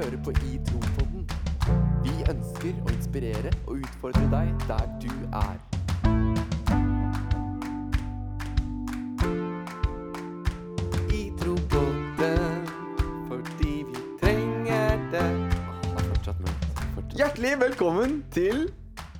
[0.00, 1.24] hører på I Tropodden.
[2.04, 5.58] Vi ønsker å inspirere og utfordre deg der du er.
[11.12, 12.70] I Tropodden,
[13.28, 15.26] fordi vi trenger det.
[15.26, 16.68] Åh, det er fortsatt mørkt.
[16.94, 17.18] Fortsatt.
[17.20, 18.70] Hjertelig velkommen til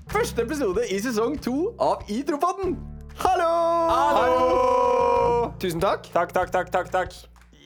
[0.08, 2.78] første episode i sesong to av I Tropodden.
[3.20, 3.50] Hallo!
[3.92, 5.52] Hallo!
[5.60, 6.08] Tusen takk.
[6.14, 7.20] Takk, takk, takk, takk, takk.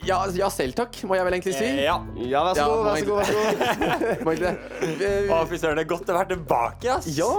[0.04, 1.68] Ja, ja, selv takk, må jeg vel egentlig si.
[1.80, 1.94] Ja.
[2.28, 2.82] Ja, vær så god.
[2.84, 3.36] Vær så god, vær så
[4.24, 4.42] god.
[4.44, 4.52] Det.
[5.08, 7.08] Eh, Å, fy søren, det er godt å være tilbake, ass.
[7.16, 7.30] Ja.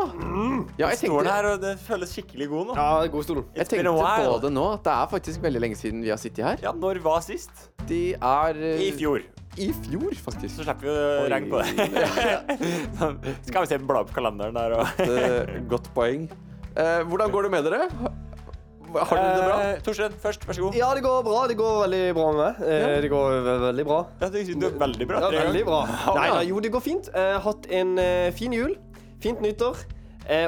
[0.80, 2.78] ja, jeg tenkte, her, og det føles skikkelig god nå.
[2.80, 3.46] Ja, godstolen.
[3.54, 4.66] jeg been a tenkte på det nå.
[4.80, 6.66] at Det er faktisk veldig lenge siden vi har sittet her.
[6.66, 7.68] Ja, når var sist?
[7.86, 9.22] De er eh, I fjor.
[9.62, 10.58] I fjor, faktisk.
[10.58, 13.30] Så slipper vi å regne på det.
[13.48, 16.26] Skal vi se bla på kalenderen der og Eh, godt poeng.
[16.76, 17.86] Eh, hvordan går det med dere?
[19.04, 19.58] Har du det bra?
[19.62, 20.46] Eh, Torstein, først.
[20.48, 20.76] Vær så god.
[20.80, 21.48] Ja, det går bra.
[21.52, 22.68] Det går veldig bra med meg.
[22.68, 24.00] Eh, Det går ve veldig bra.
[24.22, 25.20] Ja, det synes er veldig bra.
[25.20, 25.88] Ja, Tre veldig ganger.
[26.06, 26.16] bra.
[26.16, 27.10] Nei, da, jo, det går fint.
[27.14, 28.76] Jeg har hatt en eh, fin jul,
[29.20, 29.76] fint nyttår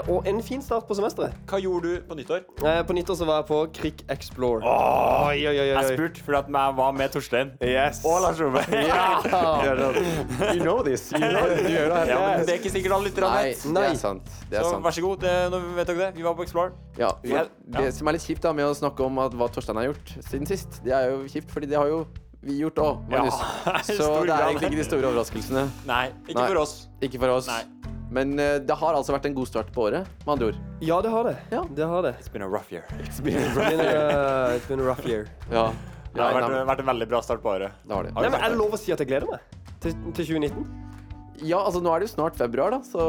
[0.09, 1.33] og en fin start på semesteret.
[1.50, 2.42] Hva gjorde du på nyttår?
[2.66, 4.61] Eh, På nyttår så var jeg på Krik Explore.
[4.66, 8.02] Oi, oi, oi, Jeg spurte fordi at jeg var med Torstein Yes.
[8.05, 8.64] og Lars Ove.
[10.55, 11.11] You know this.
[11.11, 13.64] You know, du gjør det Ja, men det er ikke sikkert alle lytterne Nei, vet.
[13.75, 14.30] det er sant.
[14.50, 14.83] Det er Så sant.
[14.86, 15.17] vær så god.
[15.23, 16.09] Det, nå vet dere det.
[16.17, 16.72] Vi var på Explore.
[16.98, 17.44] Ja, Ja,
[17.78, 20.14] Det som er litt kjipt da med å snakke om at hva Torstein har gjort
[20.30, 22.05] siden sist, det er jo kjipt, fordi det har jo
[22.42, 23.33] vi gjort òg, Magnus.
[23.66, 25.67] Ja, Så det er egentlig ikke de store overraskelsene.
[25.89, 26.48] Nei, ikke Nei.
[26.53, 26.75] for oss.
[27.02, 27.48] Ikke for oss.
[27.50, 27.97] Nei.
[28.11, 30.59] Men eh, det har altså vært en god start på året, med andre ord.
[30.81, 31.36] Ja, det har det.
[31.52, 31.66] Ja.
[31.75, 32.14] Det har det.
[32.22, 32.86] It's been a rough year.
[33.03, 35.27] It's been, uh, it's been a rough year.
[35.52, 35.69] Ja.
[36.17, 37.72] Det har vært, vært en veldig bra start på året.
[37.86, 38.11] det har det.
[38.16, 38.58] Har Nei, men Er det?
[38.58, 39.44] lov å si at jeg gleder meg
[39.83, 40.86] til, til 2019?
[41.45, 43.03] Ja, altså nå er det jo snart februar, da, så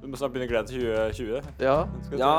[0.00, 1.50] Du må snart begynne å glede deg til 2020.
[1.60, 1.74] ja.
[2.16, 2.30] Ja,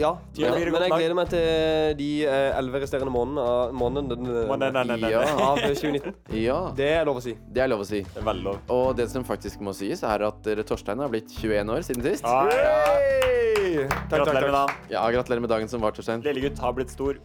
[0.00, 0.10] ja.
[0.34, 5.22] Ti Men, men jeg gleder meg til de eh, elleve resterende månedene nei, Ja.
[5.22, 6.16] av 2019.
[6.48, 6.58] ja.
[6.74, 7.36] Det er lov å si.
[7.38, 8.02] Det er lov å si.
[8.02, 8.58] Det er veldig lov.
[8.74, 12.02] Og det som faktisk må sies, er at dere Torstein har blitt 21 år siden
[12.10, 12.26] sist.
[12.26, 13.86] Ah, ja.
[14.08, 14.74] Takk, Gratulerer med dagen.
[14.90, 16.22] Ja, Gratulerer med dagen som var, Torstein.
[16.26, 17.18] Lillegutt har blitt stor.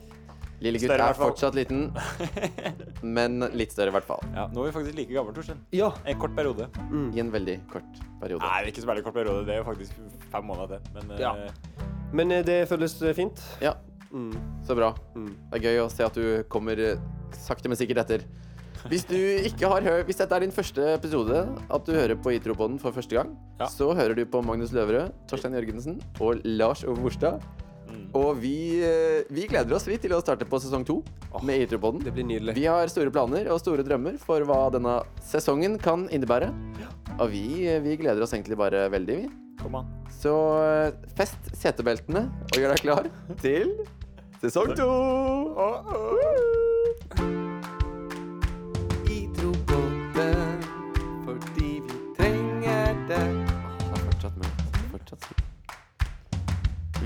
[0.63, 1.89] Lille gutt er fortsatt liten,
[3.17, 4.21] men litt større i hvert fall.
[4.35, 5.59] Ja, nå er vi faktisk like gamle, Torstein.
[5.75, 5.89] Ja.
[6.07, 6.69] En kort periode.
[7.13, 8.43] I en veldig kort periode.
[8.45, 9.45] Nei, ikke så veldig kort periode.
[9.47, 9.97] Det er jo faktisk
[10.31, 11.01] fem måneder til.
[11.01, 11.33] Men Ja.
[11.35, 13.41] eh, Men eh, det føles eh, fint.
[13.61, 13.73] Ja,
[14.13, 14.29] Mm.
[14.63, 14.91] så bra.
[15.15, 15.31] Mm.
[15.49, 16.99] Det er gøy å se at du kommer eh,
[17.33, 18.21] sakte, men sikkert etter.
[18.91, 21.39] Hvis du ikke har hørt Hvis dette er din første episode,
[21.71, 23.65] at du hører på Itropoden for første gang, Ja.
[23.65, 27.41] så hører du på Magnus Løverød, Torstein Jørgensen og Lars Ove Morstad.
[27.93, 28.07] Mm.
[28.19, 30.99] Og vi, eh, vi gleder oss vi til å starte på sesong to
[31.45, 32.03] med Itropoden.
[32.03, 32.57] Det blir nydelig.
[32.57, 36.51] Vi har store planer og store drømmer for hva denne sesongen kan innebære.
[37.19, 37.45] Og vi,
[37.85, 39.31] vi gleder oss egentlig bare veldig, vi.
[39.61, 39.89] Kom an.
[40.21, 40.33] Så
[40.65, 43.09] eh, fest setebeltene og gjør deg klar
[43.43, 43.75] til
[44.43, 44.89] sesong to.
[45.55, 46.22] I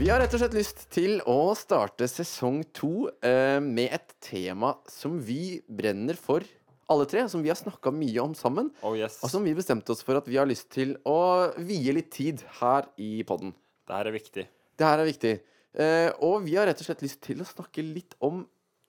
[0.07, 4.69] Vi har rett og slett lyst til å starte sesong to eh, med et tema
[4.87, 6.45] som vi brenner for,
[6.87, 7.25] alle tre.
[7.27, 8.69] Som vi har snakka mye om sammen.
[8.87, 9.17] Oh yes.
[9.27, 12.39] Og som vi bestemte oss for at vi har lyst til å vie litt tid
[12.61, 13.51] her i podden.
[13.83, 14.45] Det her er viktig.
[14.79, 15.33] Det her er viktig.
[15.75, 18.45] Eh, og vi har rett og slett lyst til å snakke litt om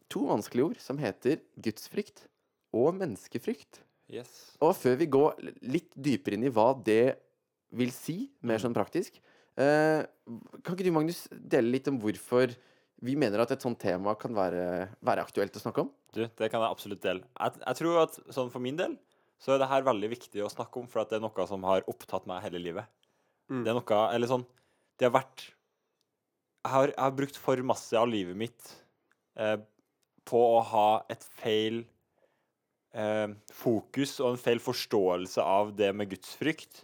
[0.07, 2.29] to vanskelige ord som heter gudsfrykt
[2.79, 3.83] og menneskefrykt.
[4.07, 4.31] Yes.
[4.63, 7.17] Og før vi går litt dypere inn i hva det
[7.75, 9.19] vil si, mer sånn praktisk,
[9.59, 12.53] kan ikke du, Magnus, dele litt om hvorfor
[13.03, 15.91] vi mener at et sånt tema kan være, være aktuelt å snakke om?
[16.15, 17.27] Du, det kan jeg absolutt dele.
[17.39, 18.97] Jeg, jeg tror at sånn for min del
[19.39, 21.67] så er det her veldig viktig å snakke om, for at det er noe som
[21.69, 22.91] har opptatt meg hele livet.
[23.49, 23.63] Mm.
[23.63, 24.43] Det er noe Eller sånn
[25.01, 28.73] Det har vært Jeg har, jeg har brukt for masse av livet mitt
[29.41, 29.57] eh,
[30.29, 31.79] på å ha et feil
[32.93, 36.83] eh, fokus og en feil forståelse av det med gudsfrykt,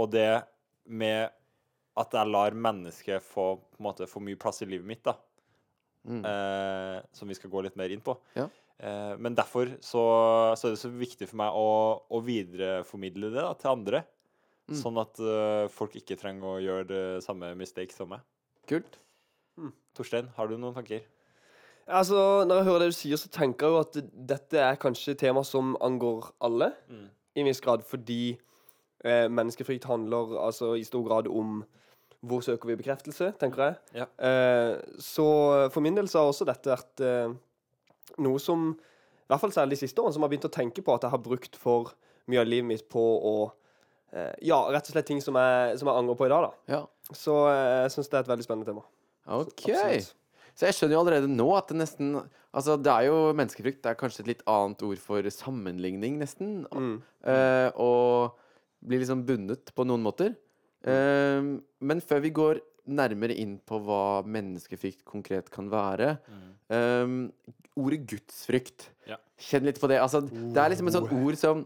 [0.00, 0.40] og det
[0.88, 1.28] med
[2.00, 5.16] at jeg lar mennesket få på en måte for mye plass i livet mitt, da.
[6.08, 6.24] Mm.
[6.26, 8.16] Eh, som vi skal gå litt mer inn på.
[8.38, 8.48] Ja.
[8.82, 10.02] Eh, men derfor så,
[10.58, 11.68] så er det så viktig for meg å,
[12.08, 14.02] å videreformidle det da, til andre.
[14.70, 14.78] Mm.
[14.78, 18.22] Sånn at uh, folk ikke trenger å gjøre det samme mistake som meg.
[18.70, 19.00] Kult.
[19.96, 21.02] Torstein, har du noen tanker?
[21.86, 23.98] Altså, Når jeg hører det du sier, så tenker jeg jo at
[24.32, 26.70] dette er kanskje tema som angår alle.
[26.88, 27.08] Mm.
[27.36, 28.36] I en viss grad fordi
[29.04, 31.62] eh, menneskefrykt handler altså i stor grad om
[32.22, 33.78] hvor søker vi bekreftelse, tenker jeg.
[34.02, 34.06] Ja.
[34.22, 35.26] Eh, så
[35.74, 37.34] for min del så har også dette vært eh,
[38.22, 40.94] noe som, i hvert fall særlig de siste årene, som har begynt å tenke på
[40.94, 41.90] at jeg har brukt for
[42.30, 43.34] mye av livet mitt på å
[44.14, 46.76] eh, Ja, rett og slett ting som jeg, som jeg angrer på i dag, da.
[46.76, 46.82] Ja.
[47.10, 48.84] Så jeg syns det er et veldig spennende tema.
[49.26, 49.66] OK.
[49.66, 50.14] Absolutt.
[50.52, 52.16] Så jeg skjønner jo allerede nå at det nesten
[52.52, 53.78] Altså, det er jo menneskefrykt.
[53.80, 56.66] Det er kanskje et litt annet ord for sammenligning, nesten.
[56.68, 56.98] Mm.
[57.80, 58.34] Og
[58.84, 60.34] blir liksom bundet på noen måter.
[60.88, 61.50] Eh,
[61.82, 62.62] men før vi går
[62.92, 66.16] nærmere inn på hva menneskefrykt konkret kan være
[66.66, 67.12] eh,
[67.78, 68.88] Ordet gudsfrykt.
[69.08, 69.16] Ja.
[69.40, 70.00] Kjenn litt på det.
[70.02, 71.62] Altså, det er liksom et sånt ord som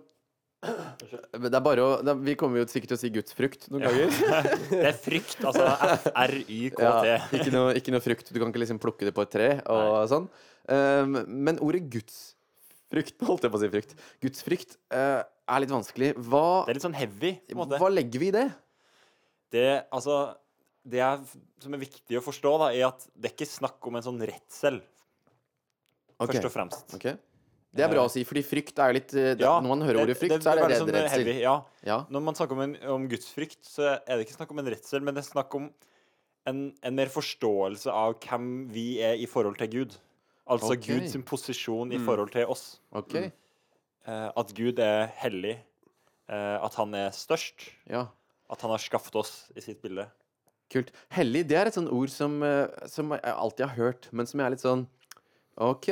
[0.67, 4.15] det er bare å det, Vi kommer jo sikkert til å si gudsfrukt noen ganger.
[4.71, 5.39] Det er frykt.
[5.45, 6.81] Altså F-R-Y-K-T.
[6.81, 8.33] Ja, ikke, noe, ikke noe frukt.
[8.33, 10.29] Du kan ikke liksom plukke det på et tre og sånn.
[10.67, 13.97] Um, men ordet gudsfrykt Holdt jeg på å si frykt.
[14.25, 16.15] Gudsfrykt uh, er litt vanskelig.
[16.19, 17.83] Hva, Det er litt sånn heavy, på en måte.
[17.83, 18.47] hva legger vi i det?
[19.53, 20.35] Det, altså,
[20.87, 21.23] det er,
[21.63, 24.21] som er viktig å forstå, da, er at det er ikke snakk om en sånn
[24.31, 24.81] redsel,
[26.17, 26.37] okay.
[26.37, 26.97] først og fremst.
[26.99, 27.17] Okay.
[27.77, 29.85] Det er bra å si, fordi frykt er jo litt eh, det, Ja, Når man
[29.85, 31.31] hører ordet frykt, det, så er det redd sånn redsel.
[31.43, 31.57] ja.
[31.85, 31.99] Ja.
[32.13, 35.05] Når man snakker om, en, om gudsfrykt, så er det ikke snakk om en redsel,
[35.05, 35.69] men det er snakk om
[36.49, 39.97] en, en mer forståelse av hvem vi er i forhold til Gud.
[40.47, 41.03] Altså okay.
[41.03, 42.79] Guds posisjon i forhold til oss.
[42.95, 43.33] Okay.
[44.07, 44.29] Mm.
[44.39, 45.57] at Gud er hellig.
[46.27, 47.69] Eh, at han er størst.
[47.91, 48.07] Ja.
[48.51, 50.07] At han har skaffet oss i sitt bilde.
[50.73, 50.91] Kult.
[51.15, 54.41] Hellig, det er et sånt ord som, eh, som jeg alltid har hørt, men som
[54.41, 54.87] jeg er litt sånn
[55.57, 55.87] OK,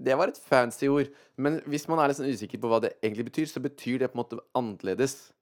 [0.00, 1.10] det var et fancy ord.
[1.36, 4.08] Men hvis man er litt sånn usikker på hva det egentlig betyr, så betyr det
[4.08, 5.32] på en måte annerledes.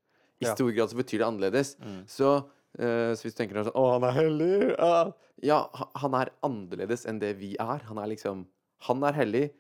[0.43, 0.55] I Ja.
[0.55, 1.77] stor grad så betyr det annerledes.
[1.79, 2.01] Mm.
[2.11, 2.33] Så,
[2.81, 4.77] uh, så hvis du tenker sånn Å, han er hellig.
[4.77, 5.13] Ja.
[5.43, 5.61] ja,
[5.95, 7.79] han er annerledes enn det vi er.
[7.87, 8.47] Han er liksom
[8.89, 9.51] Han er hellig.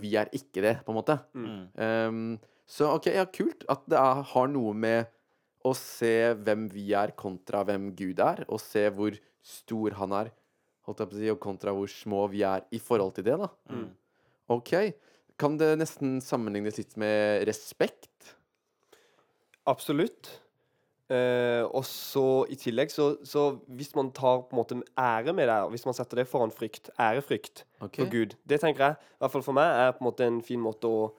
[0.00, 1.18] Vi er ikke det, på en måte.
[1.36, 1.68] Mm.
[1.76, 5.06] Um, så OK, ja, kult at det er, har noe med
[5.64, 6.14] å se
[6.44, 10.30] hvem vi er kontra hvem Gud er, og se hvor stor han er,
[10.84, 13.36] holdt jeg på å si, og kontra hvor små vi er i forhold til det,
[13.40, 13.50] da.
[13.72, 13.88] Mm.
[14.52, 14.74] OK.
[15.40, 18.34] Kan det nesten sammenlignes litt med respekt?
[19.66, 20.28] Absolutt.
[21.12, 25.50] Eh, og så i tillegg, så, så hvis man tar på en måte ære med
[25.50, 27.98] det, hvis man setter det foran frykt, ærefrykt okay.
[27.98, 30.40] for Gud, det tenker jeg, i hvert fall for meg, er på en måte en
[30.44, 31.10] fin måte å,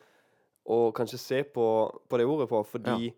[0.66, 1.68] å kanskje se på,
[2.10, 3.12] på det ordet på, fordi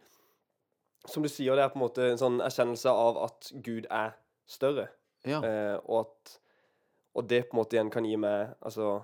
[1.08, 4.14] som du sier, det er på en måte en sånn erkjennelse av at Gud er
[4.48, 4.90] større,
[5.26, 5.42] Ja.
[5.44, 6.40] eh, og at
[7.18, 9.04] og det på en måte igjen kan gi meg altså,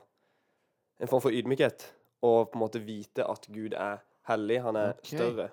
[1.01, 1.87] en form for ydmykhet,
[2.21, 5.17] og på en måte vite at Gud er hellig, han er okay.
[5.17, 5.49] større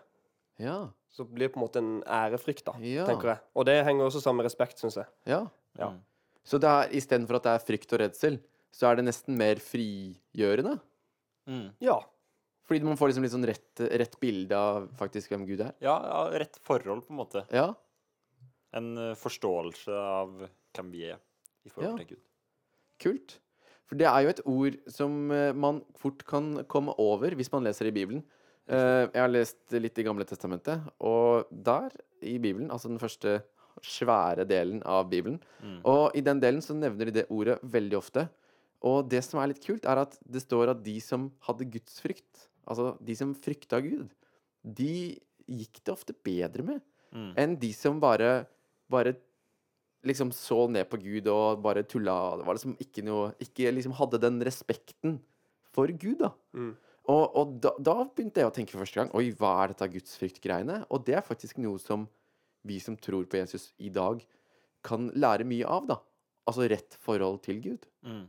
[0.60, 0.88] Ja.
[1.10, 3.06] så blir det på en måte en ærefrykt, da, Ja.
[3.06, 3.38] tenker jeg.
[3.56, 5.06] Og det henger også sammen med respekt, syns jeg.
[5.26, 5.46] ja.
[5.78, 5.88] Ja.
[5.90, 6.00] Mm.
[6.44, 8.40] Så det er istedenfor at det er frykt og redsel,
[8.72, 10.80] så er det nesten mer frigjørende?
[11.46, 11.70] Mm.
[11.80, 11.98] Ja.
[12.70, 15.72] Fordi man får liksom litt sånn rett, rett bilde av faktisk hvem Gud er?
[15.82, 17.42] Ja, ja, rett forhold, på en måte.
[17.50, 17.72] Ja.
[18.78, 20.36] En eh, forståelse av
[20.76, 21.16] hvem vi er
[21.66, 22.04] i forhold Ja.
[22.04, 22.22] til Gud.
[23.02, 23.38] Kult.
[23.90, 27.64] For det er jo et ord som eh, man fort kan komme over hvis man
[27.66, 28.22] leser i Bibelen.
[28.70, 31.90] Eh, jeg har lest litt i Gamle testamentet, og der
[32.22, 33.40] i Bibelen, altså den første
[33.82, 35.80] svære delen av Bibelen, Mm.
[35.84, 38.28] og i den delen så nevner de det ordet veldig ofte.
[38.82, 42.46] Og det som er litt kult, er at det står at de som hadde gudsfrykt,
[42.66, 44.10] altså de som frykta Gud,
[44.64, 45.18] de
[45.50, 46.80] gikk det ofte bedre med
[47.10, 47.32] Mm.
[47.36, 48.46] enn de som bare,
[48.88, 49.16] bare
[50.06, 52.36] liksom så ned på Gud og bare tulla.
[52.38, 55.16] Det var liksom ikke noe Ikke liksom hadde den respekten
[55.74, 56.30] for Gud, da.
[56.54, 56.76] Mm.
[57.10, 59.90] Og, og da, da begynte jeg å tenke for første gang Oi, hva er dette
[59.90, 60.84] gudsfryktgreiene?
[60.88, 62.06] Og det er faktisk noe som
[62.62, 64.22] vi som tror på Jesus i dag,
[64.86, 65.96] kan lære mye av, da.
[66.46, 67.86] Altså rett forhold til Gud.
[68.06, 68.26] Mm.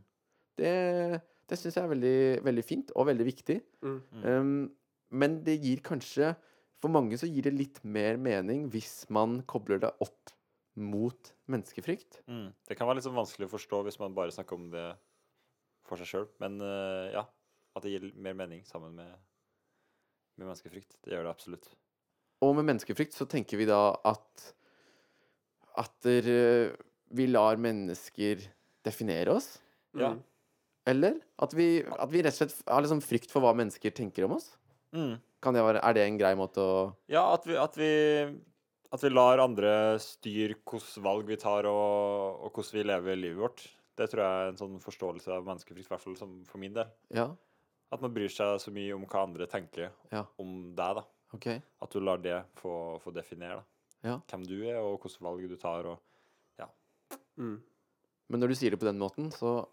[0.57, 3.57] Det, det syns jeg er veldig, veldig fint, og veldig viktig.
[3.83, 3.97] Mm.
[4.23, 4.53] Um,
[5.11, 6.31] men det gir kanskje
[6.81, 10.31] For mange så gir det litt mer mening hvis man kobler det opp
[10.81, 12.23] mot menneskefrykt.
[12.25, 12.47] Mm.
[12.65, 14.87] Det kan være litt sånn vanskelig å forstå hvis man bare snakker om det
[15.85, 17.27] for seg sjøl, men uh, ja.
[17.71, 19.11] At det gir mer mening sammen med,
[20.35, 20.97] med menneskefrykt.
[21.05, 21.69] Det gjør det absolutt.
[22.43, 24.49] Og med menneskefrykt så tenker vi da at
[25.79, 26.73] at der, eh,
[27.15, 28.41] vi lar mennesker
[28.83, 29.61] definere oss.
[29.95, 30.13] Ja.
[30.13, 30.23] Mm.
[30.91, 34.25] Eller at vi, at vi rett og slett har liksom frykt for hva mennesker tenker
[34.27, 34.49] om oss.
[34.95, 35.15] Mm.
[35.41, 36.73] Kan det være, er det en grei måte å
[37.09, 37.91] Ja, at vi, at, vi,
[38.93, 39.71] at vi lar andre
[40.03, 43.63] styre hvilke valg vi tar, og, og hvordan vi lever livet vårt.
[43.97, 46.91] Det tror jeg er en sånn forståelse av menneskefrykt, i hvert fall for min del.
[47.15, 47.29] Ja,
[47.91, 50.25] At man bryr seg så mye om hva andre tenker Ja.
[50.39, 51.01] om deg.
[51.01, 51.03] da.
[51.35, 51.61] Okay.
[51.81, 53.67] At du lar det få, få definere da.
[54.03, 54.15] Ja.
[54.31, 55.85] hvem du er, og hvilke valg du tar.
[55.95, 55.99] og
[57.39, 57.61] Mm.
[58.29, 59.65] Men når du sier det på den måten, så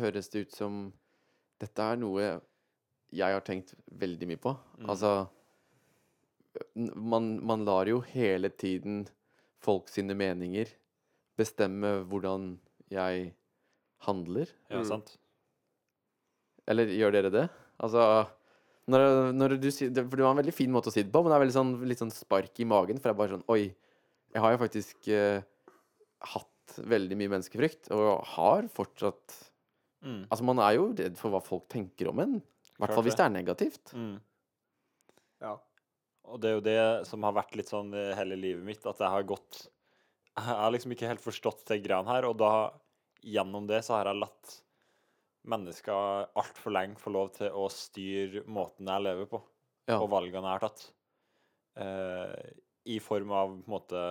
[0.00, 0.92] høres det ut som
[1.60, 2.26] dette er noe
[3.16, 4.52] jeg har tenkt veldig mye på.
[4.80, 4.88] Mm.
[4.92, 5.12] Altså
[6.96, 9.04] man, man lar jo hele tiden
[9.62, 10.70] folk sine meninger
[11.36, 12.54] bestemme hvordan
[12.92, 13.32] jeg
[14.06, 14.48] handler.
[14.70, 14.88] Ja, Mm.
[14.88, 15.16] sant?
[16.66, 17.44] Eller gjør dere det?
[17.78, 18.26] Altså
[18.88, 21.30] når, når du For det var en veldig fin måte å si det på, men
[21.30, 22.98] det er veldig sånn, litt sånn spark i magen.
[23.00, 23.74] For det er bare sånn Oi,
[24.34, 25.42] jeg har jo faktisk eh,
[26.32, 29.34] hatt veldig mye menneskefrykt, og har fortsatt
[30.04, 30.26] Mm.
[30.30, 32.34] Altså, man er jo redd for hva folk tenker om en.
[32.40, 33.24] I hvert fall hvis det.
[33.24, 33.92] er negativt.
[33.96, 34.18] Mm.
[35.40, 35.54] Ja.
[36.26, 38.98] Og det er jo det som har vært litt sånn i hele livet mitt, at
[39.00, 39.68] jeg har gått
[40.36, 42.50] Jeg har liksom ikke helt forstått de greiene her, og da
[43.24, 44.56] gjennom det så har jeg latt
[45.48, 49.40] mennesker altfor lenge få lov til å styre måten jeg lever på,
[49.88, 49.96] Ja.
[50.02, 50.90] og valgene jeg har tatt.
[51.76, 52.52] Eh,
[52.86, 54.02] I form av på en måte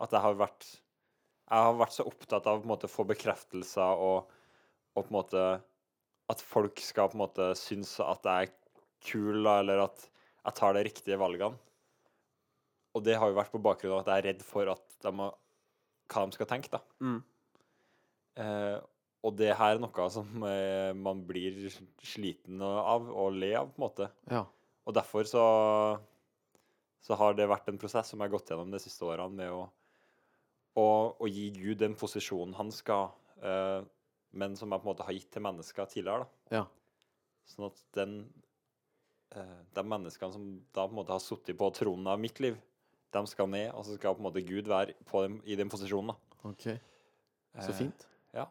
[0.00, 0.64] at jeg har vært
[1.48, 4.30] Jeg har vært så opptatt av på en måte å få bekreftelser og,
[4.98, 5.42] og på en måte
[6.28, 8.54] At folk skal på en måte synes at jeg er
[9.00, 10.02] kul, da, eller at
[10.44, 11.56] jeg tar de riktige valgene.
[12.92, 15.12] Og det har jo vært på bakgrunn av at jeg er redd for at de
[15.14, 15.30] må,
[16.12, 16.82] hva de skal tenke, da.
[17.00, 17.18] Mm.
[18.42, 18.76] Eh,
[19.26, 21.66] og det her er noe som eh, man blir
[22.04, 24.08] sliten av og le av, på en måte.
[24.30, 24.44] Ja.
[24.88, 25.44] Og derfor så,
[27.04, 29.52] så har det vært en prosess som jeg har gått gjennom de siste årene med
[29.52, 29.66] å,
[30.78, 30.88] å,
[31.18, 33.10] å gi Gud den posisjonen han skal,
[33.42, 33.82] eh,
[34.32, 36.26] men som jeg på en måte har gitt til mennesker tidligere.
[36.50, 36.56] da.
[36.58, 36.64] Ja.
[37.48, 38.32] Sånn at den,
[39.32, 42.58] eh, de menneskene som da på en måte har sittet på tronen av mitt liv,
[43.12, 45.68] de skal ned, og så skal på en måte Gud være på dem, i den
[45.72, 46.08] posisjonen.
[46.12, 46.50] da.
[46.50, 46.66] Ok.
[47.58, 48.06] Så Eh, fint.
[48.34, 48.46] ja.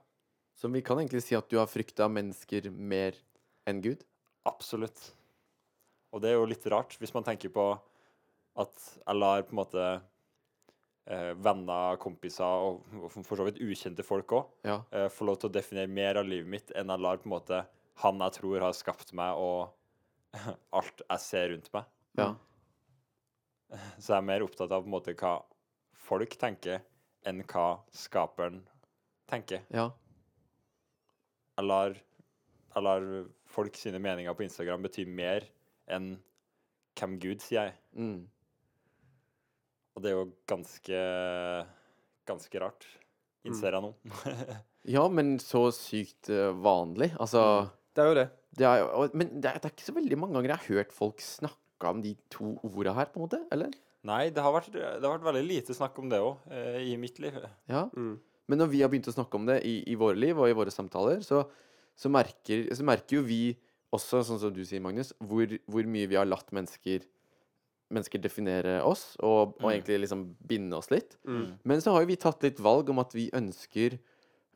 [0.55, 3.13] Så vi kan egentlig si at du har frykta mennesker mer
[3.67, 4.03] enn Gud?
[4.45, 5.11] Absolutt.
[6.11, 7.79] Og det er jo litt rart, hvis man tenker på
[8.57, 8.73] at
[9.05, 9.99] jeg lar på en måte eh,
[11.39, 14.81] venner, kompiser og, og for så vidt ukjente folk òg Ja.
[14.91, 17.35] eh, får lov til å definere mer av livet mitt enn jeg lar på en
[17.37, 17.61] måte
[18.03, 19.71] han jeg tror har skapt meg, og
[20.77, 21.87] alt jeg ser rundt meg.
[22.19, 22.27] Ja.
[23.99, 25.37] Så jeg er mer opptatt av på en måte hva
[26.07, 26.83] folk tenker,
[27.27, 28.61] enn hva skaperen
[29.27, 29.63] tenker.
[29.73, 29.89] Ja.
[31.57, 31.95] Jeg lar,
[32.75, 33.07] jeg lar
[33.49, 35.47] folk sine meninger på Instagram bety mer
[35.91, 36.17] enn
[36.99, 37.73] hvem Gud sier jeg.
[37.97, 38.27] Mm.
[39.97, 41.01] Og det er jo ganske
[42.27, 42.87] ganske rart,
[43.47, 43.93] innser jeg nå.
[44.95, 47.13] ja, men så sykt eh, vanlig.
[47.21, 47.41] Altså
[47.95, 48.27] Det er jo det.
[48.59, 50.95] det er, Men det er, det er ikke så veldig mange ganger jeg har hørt
[50.95, 53.43] folk snakke om de to orda her, på en måte?
[53.53, 53.75] Eller?
[54.07, 56.97] Nei, det har vært, det har vært veldig lite snakk om det òg, eh, i
[56.99, 57.37] mitt liv.
[57.69, 57.87] Ja.
[57.93, 58.17] Mm.
[58.47, 60.55] Men når vi har begynt å snakke om det i, i våre liv og i
[60.55, 61.43] våre samtaler, så,
[61.97, 63.41] så, merker, så merker jo vi
[63.93, 67.03] også, sånn som du sier, Magnus, hvor, hvor mye vi har latt mennesker,
[67.93, 69.69] mennesker definere oss, og, og Mm.
[69.77, 71.15] egentlig liksom binde oss litt.
[71.25, 71.57] Mm.
[71.63, 73.97] Men så har jo vi tatt litt valg om at vi ønsker,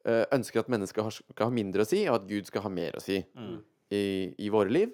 [0.05, 2.69] eh, ønsker at mennesker har, skal ha mindre å si, og at Gud skal ha
[2.69, 3.61] mer å si Mm.
[3.91, 4.91] i, i våre liv.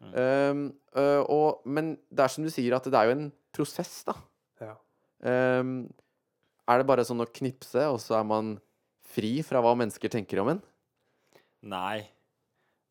[0.00, 0.14] Mm.
[0.14, 0.62] Um,
[0.96, 4.14] øh, og, men det er som du sier, at det er jo en prosess, da.
[4.60, 4.74] Ja.
[5.24, 5.88] Um,
[6.68, 8.58] er det bare sånn å knipse, og så er man
[9.14, 10.62] fri fra hva mennesker tenker om en?
[11.64, 12.08] Nei,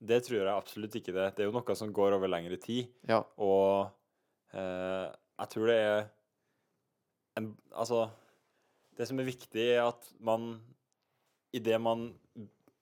[0.03, 1.27] det tror jeg absolutt ikke det.
[1.35, 2.89] Det er jo noe som går over lengre tid.
[3.07, 3.21] Ja.
[3.38, 3.91] Og
[4.53, 6.03] jeg tror det er
[7.39, 8.05] en Altså,
[8.98, 10.55] det som er viktig, er at man
[11.53, 12.12] Idet man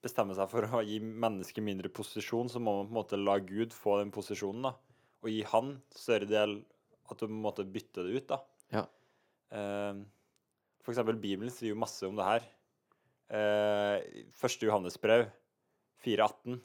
[0.01, 3.35] bestemmer seg for å gi mennesket mindre posisjon, så må man på en måte la
[3.43, 4.71] Gud få den posisjonen, da.
[5.21, 6.55] Og gi han større del
[7.11, 8.39] At du på en måte bytter det ut, da.
[8.71, 8.85] Ja.
[9.51, 10.01] Uh,
[10.81, 12.47] for eksempel Bibelen sier jo masse om det her.
[13.31, 15.27] Uh, første Johannes brev,
[16.05, 16.61] 4,18,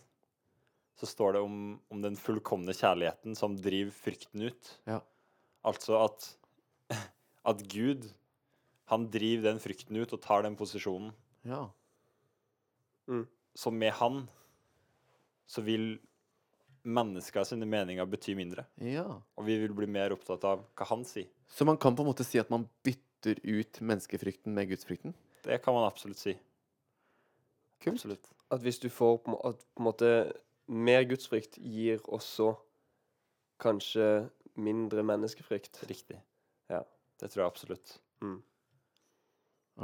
[0.96, 1.56] så står det om,
[1.92, 4.70] om den fullkomne kjærligheten som driver frykten ut.
[4.88, 5.00] Ja.
[5.66, 6.28] Altså at,
[7.50, 8.08] at Gud,
[8.92, 11.12] han driver den frykten ut og tar den posisjonen.
[11.46, 11.66] Ja.
[13.56, 14.24] Så med han
[15.46, 15.98] så vil
[16.86, 18.66] mennesker sine meninger bety mindre.
[18.82, 19.06] ja.
[19.36, 21.28] Og vi vil bli mer opptatt av hva han sier.
[21.50, 25.14] Så man kan på en måte si at man bytter ut menneskefrykten med gudsfrykten?
[25.44, 26.34] Det kan man absolutt si.
[27.82, 27.98] Kult.
[27.98, 28.30] Absolutt.
[28.50, 30.10] At hvis du får på en måte
[30.68, 32.52] mer gudsfrykt gir også
[33.62, 35.82] kanskje mindre menneskefrykt.
[35.88, 36.18] Riktig.
[36.72, 36.82] Ja.
[37.20, 37.94] Det tror jeg absolutt.
[38.24, 38.40] Mm.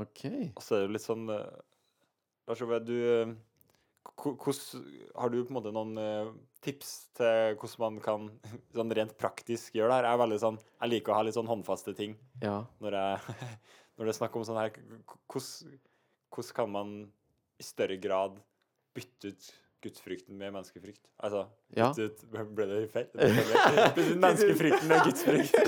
[0.03, 0.25] OK.
[0.57, 1.61] Og så er det jo litt sånn eh,
[2.49, 2.97] Lars Ove, du
[4.43, 4.61] hos,
[5.15, 6.31] Har du på en måte noen eh,
[6.65, 8.29] tips til hvordan man kan
[8.77, 10.09] sånn rent praktisk gjøre det her?
[10.09, 12.62] Jeg er veldig sånn Jeg liker å ha litt sånn håndfaste ting Ja.
[12.83, 13.37] når, jeg,
[13.97, 14.77] når det er snakk om sånn her.
[15.33, 16.95] Hvordan kan man
[17.61, 18.41] i større grad
[18.97, 19.51] bytte ut
[19.83, 21.03] gudsfrykten med menneskefrykt?
[21.23, 21.47] Altså
[21.77, 21.91] Ja.
[21.91, 22.23] ut
[22.55, 23.09] Ble det feil?
[24.25, 25.59] Menneskefrykten med gudsfrykt.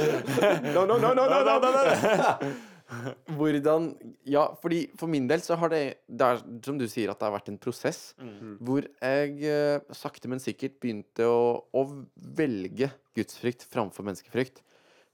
[0.74, 2.52] No, no, no, no, no, no, no.
[3.38, 3.86] Hvordan
[4.28, 7.26] Ja, fordi for min del så har det Det er som du sier, at det
[7.26, 8.58] har vært en prosess Mm.
[8.60, 11.82] hvor jeg eh, sakte, men sikkert begynte å, å
[12.16, 14.60] velge gudsfrykt framfor menneskefrykt.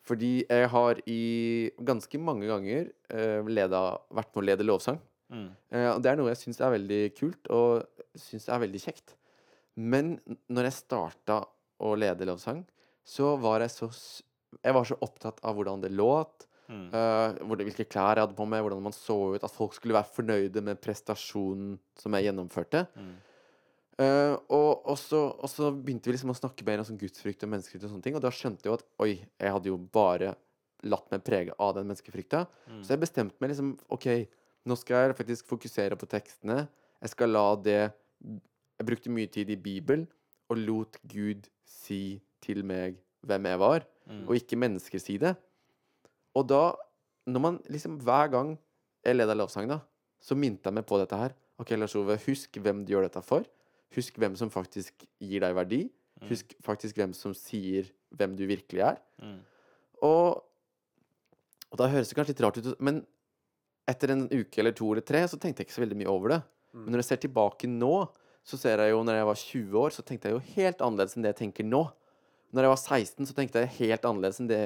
[0.06, 4.98] Fordi jeg har i ganske mange ganger uh, leda, vært med å lede lovsang.
[5.30, 5.48] Mm.
[5.70, 7.84] Uh, og det er noe jeg syns er veldig kult, og
[8.18, 9.14] syns er veldig kjekt.
[9.76, 10.18] Men
[10.50, 11.42] når jeg starta
[11.80, 12.64] å lede lovsang,
[13.06, 13.90] så var jeg så
[14.64, 16.86] Jeg var så opptatt av hvordan det låt, Mm.
[16.94, 19.42] uh, hvilke klær jeg hadde på meg, hvordan man så ut.
[19.42, 22.84] At folk skulle være fornøyde med prestasjonen som jeg gjennomførte.
[22.94, 23.16] Mm.
[24.00, 27.42] Uh, og, og, så, og så begynte vi liksom å snakke mer om sånn gudsfrykt
[27.44, 27.84] og menneskefrykt.
[27.84, 30.34] Og sånne ting Og da skjønte jeg jo at oi, jeg hadde jo bare
[30.86, 32.46] latt meg prege av den menneskefrykta.
[32.70, 32.84] Mm.
[32.86, 34.06] Så jeg bestemte meg liksom OK,
[34.70, 36.62] nå skal jeg faktisk fokusere på tekstene.
[37.00, 37.78] Jeg skal la det
[38.80, 40.06] Jeg brukte mye tid i Bibelen
[40.50, 44.24] og lot Gud si til meg hvem jeg var, Mm.
[44.26, 45.36] og ikke mennesker si det.
[46.34, 46.72] Og da,
[47.30, 48.58] når man liksom hver gang
[49.04, 49.76] jeg leda lovsang, da,
[50.20, 51.34] så minte jeg meg på dette her.
[51.60, 53.44] OK, Lars Ove, husk hvem du gjør dette for.
[53.94, 55.80] Husk hvem som faktisk gir deg verdi.
[56.26, 58.98] Husk faktisk hvem som sier hvem du virkelig er.
[59.22, 59.38] Mm.
[60.02, 60.42] Og,
[61.70, 63.04] og da høres det kanskje litt rart ut, men
[63.86, 66.34] etter en uke eller to eller tre så tenkte jeg ikke så veldig mye over
[66.34, 66.40] det.
[66.72, 66.82] Mm.
[66.84, 67.94] Men når jeg ser tilbake nå,
[68.46, 71.16] så ser jeg jo når jeg var 20 år, så tenkte jeg jo helt annerledes
[71.16, 71.82] enn det jeg tenker nå.
[72.50, 74.62] Når jeg var 16, så tenkte jeg helt annerledes enn det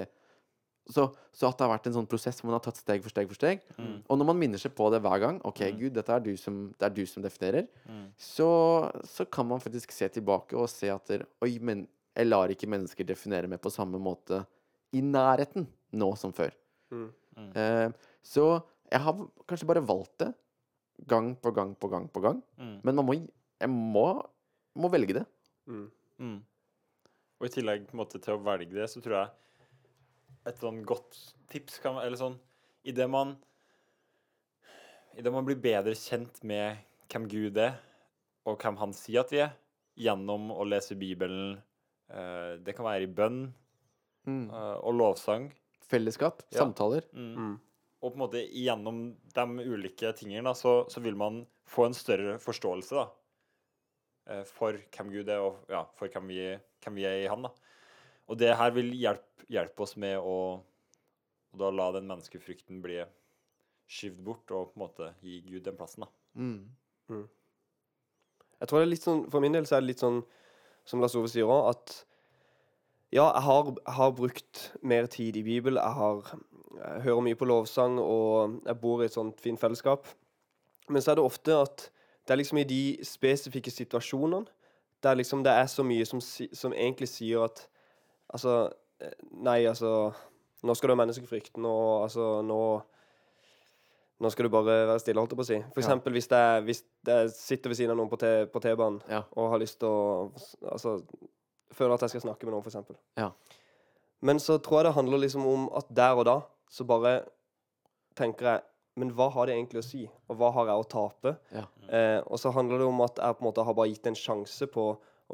[0.85, 3.09] Så, så at det har vært en sånn prosess hvor man har tatt steg for
[3.09, 3.63] steg for steg.
[3.81, 4.03] Mm.
[4.05, 5.79] Og når man minner seg på det hver gang OK, Mm.
[5.81, 7.71] Gud, dette er du som, det er du som definerer.
[7.89, 8.03] Mm.
[8.21, 8.49] Så,
[9.09, 12.69] så kan man faktisk se tilbake og se at der, Oi, men jeg lar ikke
[12.69, 14.43] mennesker definere meg på samme måte
[14.93, 15.65] i nærheten
[15.97, 16.53] nå som før.
[16.93, 17.09] Mm.
[17.39, 17.51] Mm.
[17.57, 17.89] Eh,
[18.23, 18.61] så
[18.93, 20.35] jeg har kanskje bare valgt det
[21.11, 22.43] gang på gang på gang på gang.
[22.59, 22.81] Mm.
[22.85, 23.15] Men man må,
[23.61, 24.05] jeg må,
[24.79, 25.25] må velge det.
[25.67, 25.87] Mm.
[26.19, 26.37] Mm.
[27.41, 29.31] Og i tillegg på en måte, til å velge det, så tror jeg
[30.47, 31.17] et sånn godt
[31.49, 32.35] tips kan Eller sånn
[32.85, 33.31] Idet man
[35.17, 36.81] Idet man blir bedre kjent med
[37.13, 37.77] hvem Gud er,
[38.45, 39.53] og hvem han sier at vi er,
[39.97, 41.55] gjennom å lese Bibelen
[42.11, 43.45] eh, Det kan være i bønn
[44.25, 44.47] Mm.
[44.49, 45.51] eh, og lovsang.
[45.85, 46.63] Fellesskap, Ja.
[46.63, 47.05] samtaler.
[47.13, 47.59] Mm.
[48.05, 48.07] Mm.
[48.07, 48.99] Og på en måte gjennom
[49.35, 53.05] de ulike tingene da, så, så vil man få en større forståelse da,
[54.29, 56.43] eh, for hvem Gud er, og ja, for hvem vi,
[56.85, 57.49] hvem vi er i Han.
[57.49, 57.53] da.
[58.29, 60.37] Og det her vil hjelpe, hjelpe oss med å
[61.55, 62.99] og da la den menneskefrykten bli
[63.95, 66.03] skyvd bort, og på en måte gi Gud den plassen.
[66.03, 66.09] da.
[66.35, 67.29] Mm.
[68.59, 70.19] Jeg tror det er litt sånn, For min del så er det litt sånn
[70.89, 71.95] som Lars Ove sier òg, at
[73.15, 75.79] ja, jeg har, har brukt mer tid i Bibel.
[75.79, 76.33] Jeg, har,
[76.75, 80.09] jeg hører mye på lovsang, og jeg bor i et sånt fint fellesskap.
[80.91, 81.87] Men så er det ofte at
[82.27, 84.47] det er liksom i de spesifikke situasjonene
[85.05, 87.67] der liksom det er så mye som, som egentlig sier at
[88.35, 88.71] Altså,
[89.05, 89.13] eh,
[89.45, 90.11] nei, altså
[90.65, 91.59] Nå skal du ha menneskefrykt.
[91.61, 91.73] Nå,
[92.03, 92.61] altså, nå
[94.25, 95.59] nå skal du bare være stille, holdt jeg på å si.
[95.75, 95.85] For Ja.
[95.85, 98.09] eksempel hvis jeg, hvis jeg sitter ved siden av noen
[98.55, 99.23] på T-banen Ja.
[99.37, 100.33] og har lyst til å
[100.73, 101.03] Altså
[101.77, 102.99] føler at jeg skal snakke med noen, eksempel.
[103.21, 103.31] Ja.
[104.25, 106.39] Men så tror jeg det handler liksom om at der og da
[106.73, 107.19] så bare
[108.19, 108.63] tenker jeg
[108.95, 110.05] Men hva har det egentlig å si?
[110.31, 111.33] Og hva har jeg å tape?
[111.51, 111.65] Ja.
[111.91, 114.15] Eh, og så handler det om at jeg på en måte har bare gitt en
[114.15, 114.85] sjanse på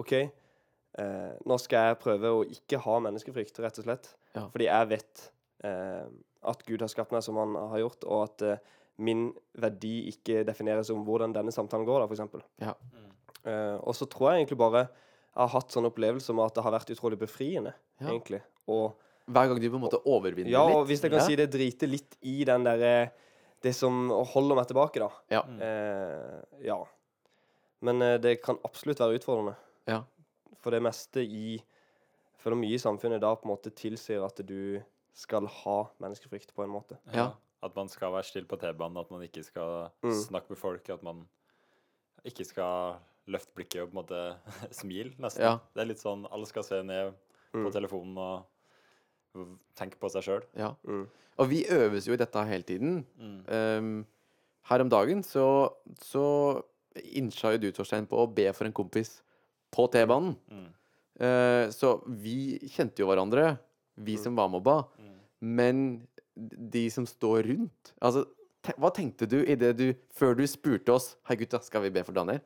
[0.01, 4.09] OK, eh, nå skal jeg prøve å ikke ha menneskefrykt, rett og slett.
[4.33, 4.47] Ja.
[4.47, 5.27] Fordi jeg vet
[5.69, 6.09] eh,
[6.49, 8.65] at Gud har skapt meg som han har gjort, og at eh,
[9.05, 9.29] min
[9.61, 12.45] verdi ikke defineres om hvordan denne samtalen går, da, eksempel.
[12.65, 12.75] Ja.
[13.45, 14.87] Eh, og så tror jeg egentlig bare
[15.35, 18.09] jeg har hatt sånne opplevelser med at det har vært utrolig befriende, Ja.
[18.09, 18.43] egentlig.
[18.69, 18.97] Og
[19.31, 20.77] Hver gang du på en måte overvinner ja, litt.
[20.77, 21.27] og hvis jeg kan Ja.
[21.27, 23.13] si det, drite litt i den derre
[23.63, 25.11] Det som holder meg tilbake, da.
[25.31, 25.43] Ja.
[25.43, 25.61] Mm.
[25.61, 26.79] Eh, ja.
[27.83, 29.55] Men eh, det kan absolutt være utfordrende.
[29.87, 30.03] Ja.
[30.57, 31.63] For det meste i
[32.39, 34.81] For det mye i samfunnet da på en måte tilsier at du
[35.13, 36.97] skal ha menneskefrykt på en måte.
[37.13, 37.33] Ja.
[37.63, 40.11] At man skal være stille på T-banen, at man ikke skal Mm.
[40.25, 41.29] snakke med folk, at man
[42.25, 42.97] ikke skal
[43.31, 44.21] løfte blikket og på en måte
[44.81, 45.45] smil, nesten.
[45.47, 45.57] Ja.
[45.75, 47.15] Det er litt sånn alle skal se ned
[47.51, 47.73] på Mm.
[47.75, 50.45] telefonen og tenke på seg sjøl.
[50.59, 50.73] ja.
[50.87, 51.09] Mm.
[51.41, 52.99] Og vi øves jo i dette hele tiden.
[53.17, 53.37] Mm.
[53.49, 54.07] Um,
[54.69, 55.71] her om dagen så,
[56.05, 56.25] så
[57.17, 59.23] innsja jo du, Torstein, på å be for en kompis
[59.73, 60.35] på T-banen.
[60.53, 60.67] Mm.
[61.21, 63.55] Eh, så vi kjente jo hverandre,
[63.97, 64.83] vi som var mobba.
[65.01, 65.17] Mm.
[65.57, 65.83] Men
[66.37, 68.27] de som står rundt Altså,
[68.65, 71.91] te hva tenkte du i det du Før du spurte oss Hei, gutta, skal vi
[71.93, 72.39] be for Daniel?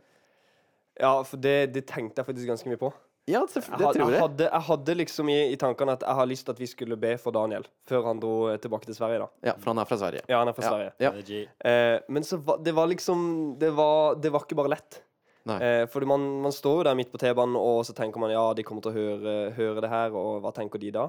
[1.00, 2.92] Ja, for det, det tenkte jeg faktisk ganske mye på.
[3.26, 4.20] Ja, det, det tror jeg, jeg.
[4.20, 6.98] hadde, jeg hadde liksom i, i tankene at jeg har lyst til at vi skulle
[7.00, 9.28] be for Daniel før han dro eh, tilbake til Sverige, da.
[9.48, 10.20] Ja, for han er fra Sverige.
[10.28, 10.74] Ja, han er fra Ja.
[10.74, 10.92] Sverige.
[11.00, 11.70] Ja.
[11.70, 13.24] Eh, men så var, det var liksom
[13.58, 15.00] det var, det var ikke bare lett.
[15.48, 18.44] Eh, fordi man, man står jo der midt på T-banen, og så tenker man ja,
[18.56, 21.08] de kommer til å høre, høre det her, og hva tenker de da?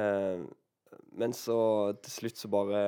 [0.00, 0.42] Eh,
[1.20, 1.58] men så
[2.02, 2.82] til slutt så bare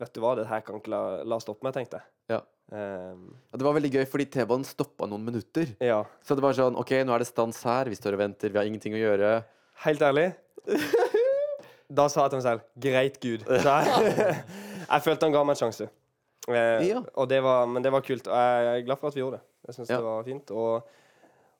[0.00, 2.08] Vet du hva, det her kan ikke la, la stoppe meg, tenkte jeg.
[2.34, 2.40] Ja.
[2.72, 3.14] Eh,
[3.52, 5.74] ja, det var veldig gøy, fordi T-banen stoppa noen minutter.
[5.84, 6.02] ja.
[6.24, 7.84] Så det var sånn OK, nå er det stans her.
[7.92, 8.50] Vi står og venter.
[8.50, 9.44] Vi har ingenting å gjøre.
[9.84, 10.28] Helt ærlig
[11.94, 13.44] Da sa jeg til meg selv Greit, Gud.
[13.64, 14.36] Så jeg,
[14.94, 15.88] jeg følte han ga meg en sjanse.
[16.48, 17.02] Eh, Ja.
[17.14, 18.26] og det var, men det var kult.
[18.28, 19.44] Og jeg er glad for at vi gjorde det.
[19.68, 20.00] Jeg syns Ja.
[20.00, 20.50] det var fint.
[20.50, 20.88] Og,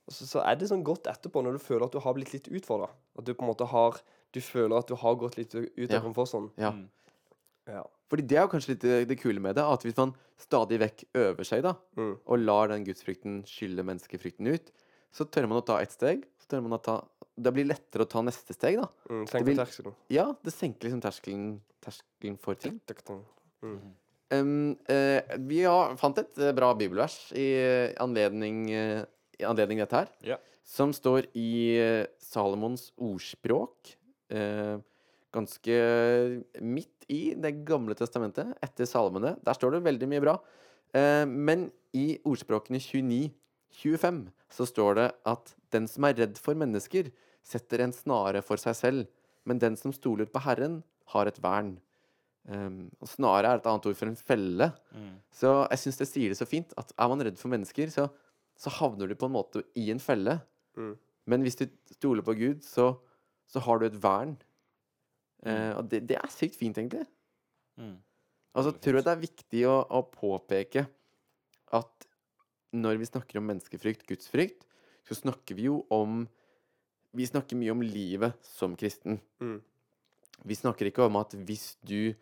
[0.08, 2.32] og så, så er det sånn godt etterpå, når du føler at du har blitt
[2.34, 2.88] litt utfordra.
[3.18, 4.00] At du på en måte har
[4.34, 6.00] du føler at du har gått litt ut Ja.
[6.00, 6.50] av komfortsonen.
[6.58, 6.72] Ja.
[6.74, 6.88] Mm.
[7.66, 7.84] Ja.
[8.10, 11.04] Fordi det er jo kanskje litt det, kule med det, at hvis man stadig vekk
[11.16, 12.18] øver seg, da, Mm.
[12.26, 14.70] og lar den gudsfrykten skylle menneskefrykten ut,
[15.14, 16.24] så tør man å ta ett steg.
[16.38, 17.02] Så tør man å ta
[17.36, 18.86] Det blir lettere å ta neste steg, da.
[19.10, 19.94] Mm, senker blir, terskelen.
[20.08, 22.76] Ja, det senker liksom terskelen, terskelen for ting.
[23.60, 23.80] Mm.
[24.30, 29.02] Um, uh, vi har, fant et eh, bra bibelvers i eh, anledning, uh,
[29.40, 30.12] i anledning dette her.
[30.22, 30.38] Yeah.
[30.62, 33.96] Som står i uh, Salomons ordspråk.
[34.30, 34.78] eh,
[35.34, 35.78] ganske
[36.62, 39.34] midt i Det gamle testamentet, etter salmene.
[39.44, 40.38] Der står det veldig mye bra.
[40.94, 47.10] Eh, men i ordspråkene 29-25 så står det at den som er redd for mennesker,
[47.44, 49.08] setter en snare for seg selv,
[49.44, 50.80] men den som stoler på Herren,
[51.12, 51.74] har et vern.
[52.44, 54.70] Um, og snare er et annet ord for en felle.
[54.92, 55.12] Mm.
[55.32, 58.08] Så jeg syns det sier det så fint at er man redd for mennesker, så,
[58.56, 60.38] så havner du på en måte i en felle.
[60.76, 60.94] Mm.
[61.32, 61.66] Men hvis du
[61.96, 62.94] stoler på Gud, så,
[63.48, 64.36] så har du et vern.
[65.44, 67.04] Eh, og det, det er sykt fint, egentlig.
[67.80, 67.98] Mm.
[68.54, 70.86] Altså, så tror jeg det er viktig å, å påpeke
[71.74, 72.08] at
[72.74, 74.64] når vi snakker om menneskefrykt, gudsfrykt,
[75.06, 76.24] så snakker vi jo om
[77.14, 79.20] Vi snakker mye om livet som kristen.
[79.38, 79.60] Mm.
[80.42, 82.14] Vi snakker ikke om at hvis du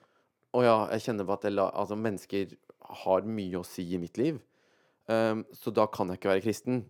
[0.53, 2.51] Å ja, jeg kjenner på at jeg la, altså, mennesker
[3.03, 4.37] har mye å si i mitt liv,
[5.09, 6.83] um, så da kan jeg ikke være kristen.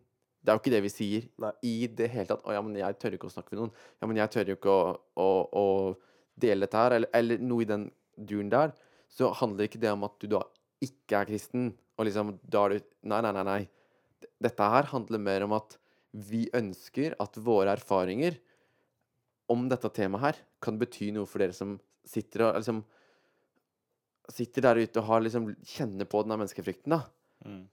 [0.42, 1.52] Det er jo ikke det vi sier Nei.
[1.62, 2.42] i det hele tatt.
[2.42, 3.76] Å ja, men jeg tør ikke å snakke med noen.
[4.02, 5.28] Ja, men jeg tør jo ikke å, å,
[5.62, 5.66] å
[6.40, 8.72] dele dette her, eller, eller noe i den duren der.
[9.12, 10.42] Så handler ikke det om at du da
[10.82, 13.44] ikke er kristen, og liksom da er du Nei, nei, nei.
[13.46, 13.62] nei.
[14.42, 15.76] Dette her handler mer om at
[16.12, 18.36] vi ønsker at våre erfaringer
[19.50, 22.82] om dette temaet her kan bety noe for dere som sitter og liksom
[24.32, 27.00] Sitter der ute og har liksom kjenner på denne menneskefrykten, da.
[27.42, 27.64] Mm.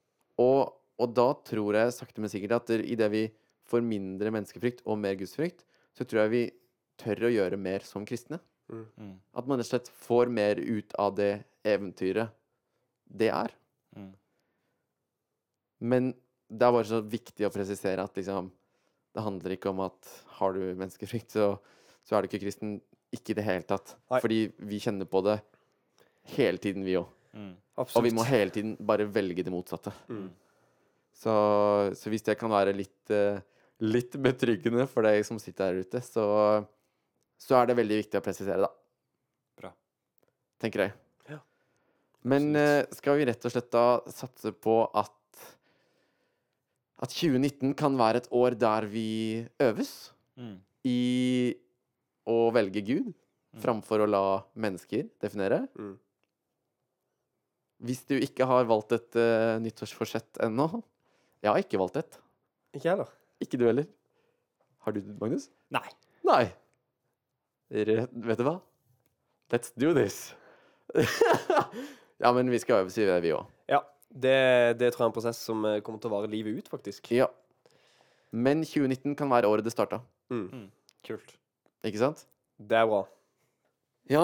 [0.42, 3.22] Og, og da tror jeg sakte, men sikkert at idet vi
[3.70, 5.62] får mindre menneskefrykt og mer gudsfrykt,
[5.94, 6.42] så tror jeg vi
[7.00, 8.40] tør å gjøre mer som kristne.
[8.70, 9.16] Mm.
[9.34, 11.32] At man rett og slett får mer ut av det
[11.68, 12.36] eventyret
[13.10, 13.54] det er.
[13.98, 14.12] Mm.
[15.80, 16.12] Men
[16.50, 18.52] det er bare så viktig å presisere at liksom
[19.10, 21.56] Det handler ikke om at har du menneskefrykt, så,
[22.06, 22.76] så er du ikke kristen.
[23.10, 23.96] Ikke i det hele tatt.
[24.12, 24.20] Nei.
[24.22, 24.38] Fordi
[24.70, 25.40] vi kjenner på det
[26.36, 27.08] hele tiden, vi òg.
[27.34, 27.56] Mm.
[27.80, 29.92] Og vi må hele tiden bare velge det motsatte.
[30.14, 30.28] Mm.
[31.20, 31.34] Så,
[31.98, 33.42] så hvis det kan være litt, eh,
[33.82, 36.28] litt betryggende for deg som sitter her ute, så,
[37.40, 38.70] så er det veldig viktig å presisere, da.
[39.60, 39.72] Bra.
[40.62, 40.94] Tenker jeg.
[41.32, 41.40] Ja.
[42.28, 45.16] Men eh, skal vi rett og slett da satse på at
[47.00, 50.56] at 2019 kan være et år der vi øves Mm.
[50.88, 51.56] i
[52.32, 53.10] å velge Gud
[53.60, 54.22] framfor å la
[54.56, 55.66] mennesker definere.
[55.76, 55.98] Mm.
[57.84, 60.68] Hvis du ikke har valgt et uh, nyttårsforsett ennå
[61.44, 62.18] Jeg har ikke valgt et.
[62.76, 63.12] Ikke jeg heller.
[63.44, 63.88] Ikke du heller.
[64.84, 65.50] Har du, Magnus?
[65.76, 65.88] Nei.
[66.28, 66.46] Nei.
[67.70, 68.58] Vet du hva?
[69.54, 70.36] Let's do this.
[72.24, 73.46] ja, men vi skal øve, sier vi òg.
[73.70, 73.84] Ja.
[74.10, 76.70] Det, det tror jeg er en prosess som eh, kommer til å vare livet ut,
[76.72, 77.12] faktisk.
[77.14, 77.30] Ja.
[78.34, 80.02] Men 2019 kan være året det starta.
[80.34, 80.68] Mm.
[81.06, 81.36] Kult.
[81.86, 82.26] Ikke sant?
[82.58, 83.04] Det er bra.
[84.10, 84.24] Ja,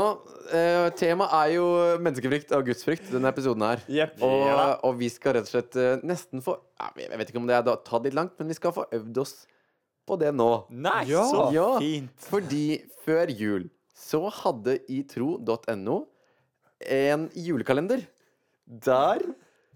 [0.50, 1.66] eh, temaet er jo
[2.02, 3.84] menneskefrykt og gudsfrykt, denne episoden her.
[3.86, 4.24] Yep.
[4.26, 4.46] Og,
[4.90, 6.58] og vi skal rett og slett eh, nesten få
[6.98, 9.36] Jeg vet ikke om det er tatt litt langt, men vi skal få øvd oss
[10.08, 10.50] på det nå.
[10.70, 11.24] Nei, Ja.
[11.32, 11.70] så Ja.
[11.80, 12.12] fint.
[12.30, 16.06] Fordi før jul så hadde itro.no
[16.86, 18.04] en julekalender
[18.68, 19.22] der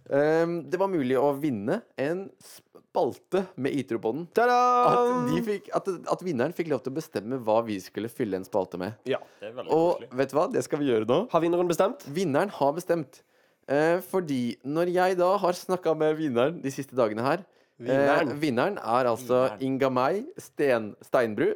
[0.09, 4.27] um, det var mulig å vinne en spalte med itro-bånden.
[4.33, 4.57] Ta-da!
[4.89, 8.39] At, de fikk- at, at vinneren fikk lov til å bestemme hva vi skulle fylle
[8.39, 8.95] en spalte med.
[9.05, 9.19] Ja.
[9.39, 10.09] Det er veldig Og koselig.
[10.17, 10.47] vet du hva?
[10.51, 11.19] Det skal vi gjøre nå.
[11.31, 12.05] Har vinneren bestemt?
[12.09, 13.21] Vinneren har bestemt.
[13.69, 17.45] Uh, fordi når jeg da har snakka med vinneren de siste dagene her
[17.79, 18.31] Vinneren.
[18.33, 19.61] Eh, vinneren er altså Vinneren.
[19.63, 21.53] Inga Mai Sten, Steinbru.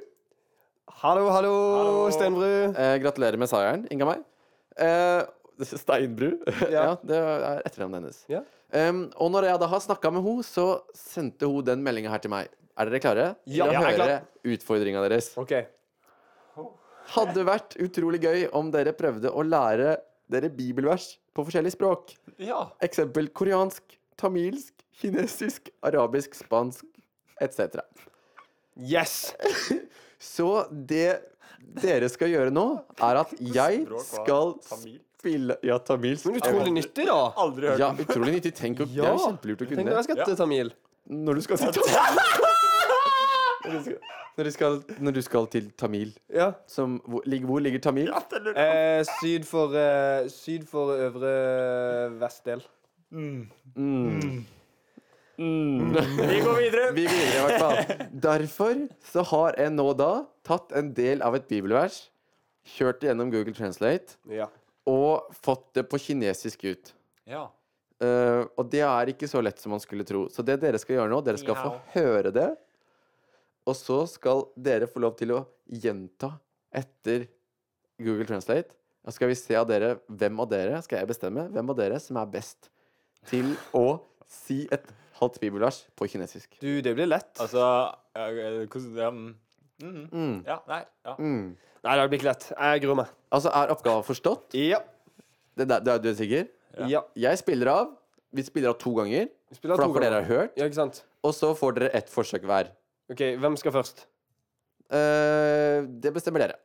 [1.04, 2.10] Hallo, hallo, Hallo.
[2.16, 2.50] Steinbru.
[2.80, 4.18] Eh, gratulerer med seieren, Inga Mai.
[4.80, 5.24] Eh,
[5.68, 6.30] Steinbru.
[6.48, 6.70] ja.
[6.78, 6.86] Ja.
[7.04, 8.22] det er etternavnet hennes.
[8.32, 8.42] Ja.
[8.74, 10.64] Um, og når jeg da har snakka med henne, så
[10.98, 12.48] sendte hun den meldinga her til meg.
[12.74, 14.14] Er dere klare Ja, jeg er klar.
[14.56, 15.28] utfordringa deres?
[15.38, 15.52] OK.
[17.14, 19.98] Hadde vært utrolig gøy om dere prøvde å lære
[20.32, 22.16] dere bibelvers på forskjellige språk.
[22.42, 22.64] Ja.
[22.82, 23.84] Eksempel koreansk,
[24.18, 26.86] tamilsk, kinesisk, arabisk, spansk
[27.42, 27.82] etc.
[28.80, 29.34] Yes!
[30.24, 31.20] Så det
[31.84, 32.64] dere skal gjøre nå,
[33.04, 36.26] er at jeg skal spille Ja, tamilsk.
[36.28, 37.20] Men utrolig nyttig, da.
[37.40, 38.54] Aldri hørt Ja, utrolig nyttig.
[38.58, 40.74] Tenk å, Det er jo kjempelurt å Tenk når jeg skal til Tamil.
[41.08, 41.94] når du skal til Tamil.
[43.64, 44.00] Når du skal,
[44.36, 44.74] når du skal,
[45.08, 46.50] når du skal til Tamil Ja.
[46.68, 48.10] som, hvor, ligger, hvor ligger Tamil?
[48.12, 51.32] Eh, syd for eh, Syd for øvre
[52.20, 52.64] vestdel.
[53.16, 53.46] Mm.
[53.78, 54.44] Mm.
[55.38, 55.94] Mm.
[55.94, 56.90] Vi går videre.
[56.94, 58.10] Vi går videre, i hvert fall.
[58.26, 60.12] Derfor så har jeg nå da
[60.46, 62.04] tatt en del av et bibelvers,
[62.76, 64.48] kjørt det gjennom Google Translate Ja.
[64.88, 66.94] og fått det på kinesisk ut.
[67.28, 67.48] Ja.
[68.04, 70.26] Uh, og det er ikke så lett som man skulle tro.
[70.32, 72.50] Så det dere skal gjøre nå, dere skal få høre det.
[73.68, 76.34] Og så skal dere få lov til å gjenta
[76.76, 77.28] etter
[78.02, 78.76] Google Translate.
[79.04, 82.00] Da skal vi se av dere hvem av dere skal jeg bestemme hvem av dere
[82.00, 82.70] som er best
[83.28, 84.88] til å si et
[85.24, 86.58] halvt bibelvers på kinesisk.
[86.62, 87.32] Du, det blir lett.
[87.42, 87.64] Altså
[88.16, 89.36] hvordan ja, mm,
[89.82, 90.36] mm, Mm.
[90.48, 90.82] ja, nei.
[91.06, 91.16] Ja.
[91.18, 91.56] Mm.
[91.84, 92.46] Nei, det blir ikke lett.
[92.56, 93.08] Jeg gruer meg.
[93.34, 94.54] Altså, er oppgaven forstått?
[94.56, 94.80] Ja.
[95.58, 96.48] Det der, du er- du er sikker?
[96.78, 96.88] Ja.
[96.88, 97.02] Ja.
[97.16, 97.92] Jeg spiller av.
[98.34, 100.28] Vi spiller av to ganger, Vi spiller for da får dere ganger.
[100.30, 100.54] hørt.
[100.58, 101.04] Ja, ikke sant?
[101.24, 102.72] Og så får dere ett forsøk hver.
[103.12, 104.06] OK, hvem skal først?
[104.94, 106.56] Uh, det bestemmer dere.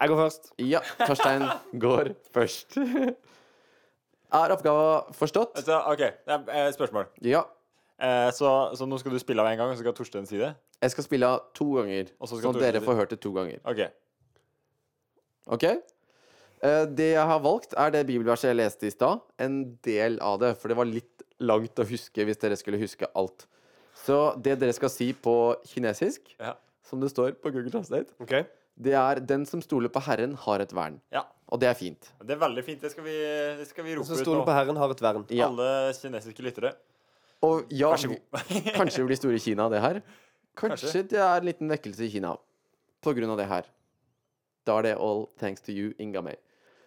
[0.00, 0.50] Jeg går først.
[0.58, 1.42] Ja, Torstein
[1.84, 2.76] går først.
[4.32, 5.56] Er oppgaven forstått?
[5.56, 7.06] Altså, OK, det er eh, spørsmål.
[7.24, 7.42] Ja.
[7.98, 10.38] Eh, så, så nå skal du spille av en gang, og så skal Torstein si
[10.38, 10.52] det?
[10.82, 13.58] Jeg skal spille av to ganger, så sånn at dere får hørt det to ganger.
[13.66, 13.80] OK.
[15.56, 15.64] OK?
[15.68, 19.22] Eh, det jeg har valgt, er det bibelverset jeg leste i stad.
[19.42, 23.08] En del av det, for det var litt langt å huske hvis dere skulle huske
[23.18, 23.46] alt.
[24.04, 25.34] Så det dere skal si på
[25.66, 26.54] kinesisk, Ja.
[26.86, 28.44] som det står på Google Translate, okay.
[28.78, 31.00] det er 'Den som stoler på Herren, har et vern'.
[31.12, 31.24] ja.
[31.50, 32.12] Og det er fint.
[32.20, 32.80] Det er veldig fint.
[32.82, 33.16] Det skal vi,
[33.56, 34.44] det skal vi Den rope som ut stoler nå.
[34.44, 35.24] på Herren, har et vern.
[35.30, 35.46] Ja.
[35.48, 36.74] Alle kinesiske lyttere.
[37.43, 38.19] Og ja, Vær så god.
[38.77, 40.01] kanskje det blir store i Kina, det her.
[40.55, 41.01] Kanskje, Kanskje.
[41.11, 42.35] det er en liten vekkelse i Kina
[43.03, 43.63] på grunn av det her.
[44.65, 46.35] Da er det all thanks to you, Inga May.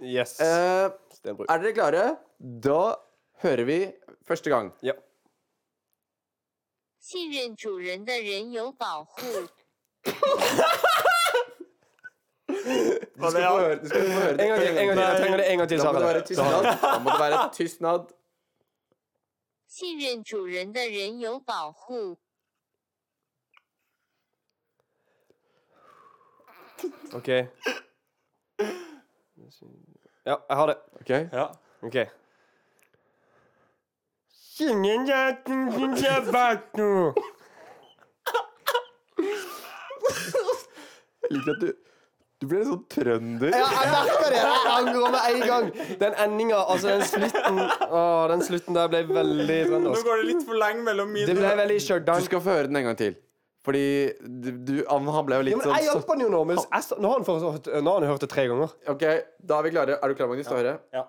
[0.01, 0.39] Yes.
[0.41, 1.51] Eh, Stenbruk.
[1.51, 2.05] er dere klare?
[2.41, 2.95] Da
[3.43, 3.79] hører vi
[4.25, 4.73] første gang.
[4.83, 4.93] Ja.
[7.01, 9.23] 信任主人的人有保护。
[12.47, 12.53] Du
[13.31, 14.79] skal få høre, du skal få høre det En gang til.
[14.79, 15.03] en gang til.
[15.05, 15.79] Jeg trenger det en gang til.
[15.79, 16.13] Da må det Sara.
[16.13, 16.63] være tystnad.
[16.83, 18.01] Da må det være tystnad.
[19.72, 22.20] 信任主人的人有保护。
[27.14, 27.48] OK，
[30.26, 32.10] 要爱好的 OK，好，OK。
[34.28, 36.52] 是人家真心的吧？
[41.30, 41.91] 你个对。
[42.42, 43.52] Du blir litt sånn trønder.
[43.54, 44.38] Ja, jeg merker det!
[44.42, 45.68] Jeg angrer med en gang.
[46.02, 48.00] Den endinga, altså den slutten Å,
[48.32, 49.84] den slutten der ble veldig trøndersk.
[49.86, 50.08] Nå altså.
[50.08, 51.28] går det litt for lenge mellom mine.
[51.30, 52.24] Det ble veldig Stjørdal.
[52.24, 53.14] Du skal få høre den en gang til.
[53.62, 53.86] Fordi
[54.26, 56.42] du, du Han ble jo litt ja, men sånn Jeg hjalp han jo nå.
[56.50, 56.66] Men nå,
[57.14, 58.76] har han, nå hørt det tre ganger.
[58.90, 60.02] Ok, da er vi klare.
[60.02, 60.76] Er du klar, Magnus, til å høre?
[60.98, 61.06] Ja.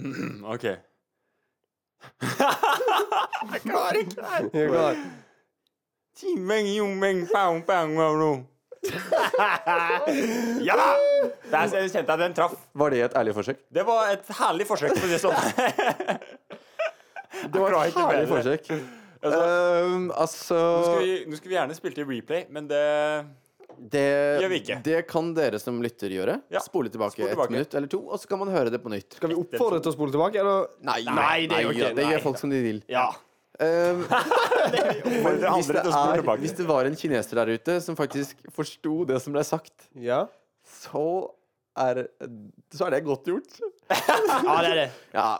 [0.56, 0.70] OK.
[3.52, 5.02] jeg klarer ikke det her
[6.20, 8.46] timen, jommen, bang, bang, bang,
[10.64, 10.86] ja da!
[11.50, 12.54] Der kjente jeg den traff.
[12.72, 13.60] Var det et ærlig forsøk?
[13.68, 15.36] Det var et herlig forsøk, for det sånn.
[17.52, 18.72] det var et herlig forsøk.
[19.20, 19.44] Altså,
[19.84, 22.84] um, altså nå, skulle vi, nå skulle vi gjerne spilt i replay, men det
[23.80, 26.34] det, det, kan dere som lytter gjøre.
[26.52, 26.60] Ja.
[26.60, 27.46] Spole tilbake, tilbake.
[27.48, 29.16] et minutt eller to, og så kan man høre det på nytt.
[29.16, 30.68] Skal vi oppfordre til å spole tilbake, eller?
[30.84, 32.82] Nei, nei, nei, nei det, okay, det, gjør folk som de vil.
[32.92, 33.06] Ja.
[33.60, 34.04] Ehm,
[35.04, 39.02] hvis, det å spole er, hvis det var en kineser der ute som faktisk forsto
[39.10, 40.22] det som ble sagt, Ja,
[40.64, 41.04] så
[41.76, 42.06] er,
[42.72, 43.60] så er det godt gjort.
[43.92, 44.90] ja det er det.
[45.18, 45.30] Ja.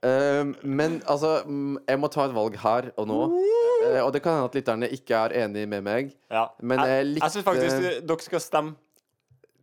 [0.00, 3.16] Um, men altså, mm, jeg må ta et valg her og nå.
[3.28, 6.14] Uh, og det kan hende at lytterne ikke er enig med meg.
[6.32, 6.46] Ja.
[6.64, 8.76] Men jeg, jeg likte- jeg syns faktisk dere skal stemme.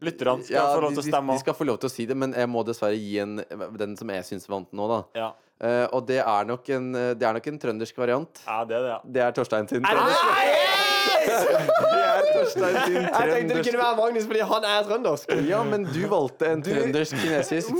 [0.04, 1.94] Lytterne skal Ja, få lov de, til å stemme de skal få lov til å
[1.94, 3.40] si det, men jeg må dessverre gi en,
[3.80, 5.00] den som jeg syns vant nå, da.
[5.18, 5.32] Ja.
[5.64, 8.42] Uh, og det er, nok en, eh, det er nok en trøndersk variant.
[8.44, 8.98] ja, det er det, ja.
[9.16, 10.24] Det er Torstein sin trøndersk.
[11.24, 15.36] Det er Torstein sin Jeg tenkte det kunne være Magnus fordi han er trøndersk.
[15.48, 17.72] Ja, men du valgte en trøndersk kinesisk.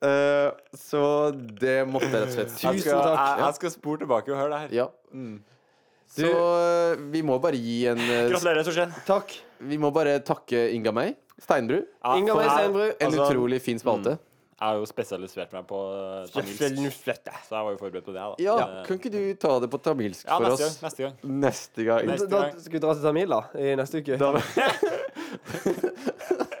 [0.00, 1.02] Uh, så
[1.60, 2.84] det måtte jeg rett og slett Tusen takk.
[2.84, 4.76] jeg, jeg skal spore tilbake og høre det her.
[4.82, 4.86] Ja.
[6.10, 8.90] Så eh, vi må bare gi en eh, Gratulerer, Torstein.
[9.06, 9.36] Takk.
[9.70, 11.84] Vi må bare takke Inga May Steinbru.
[12.02, 12.88] Ja, Inga May Steinbru.
[12.90, 14.16] En Altså, utrolig fin spalte.
[14.60, 16.58] Jeg har jo spesialisert meg på eh, tamilsk,
[17.00, 18.20] så jeg var jo forberedt på det.
[18.20, 20.82] da Ja, Eh, kan ikke du ta det på tamilsk ja for neste oss gang.
[20.82, 21.14] Neste gang.
[21.40, 22.10] neste gang?
[22.10, 24.18] Neste Da skal vi dra til Tamil da, i neste uke.
[24.20, 24.30] Da.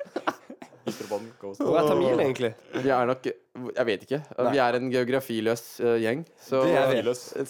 [1.60, 2.54] Hvor er Tamil egentlig?
[2.82, 3.26] vi er nok
[3.58, 4.20] Jeg vet ikke.
[4.38, 4.52] Nei.
[4.54, 6.22] Vi er en geografiløs uh, gjeng.
[6.38, 6.62] Så,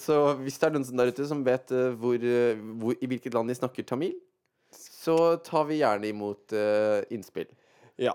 [0.01, 3.37] så hvis det er noen der ute som vet uh, hvor, eh, hvor, i hvilket
[3.37, 4.15] land de snakker tamil,
[4.73, 7.51] så tar vi gjerne imot uh, innspill.
[8.01, 8.15] Ja.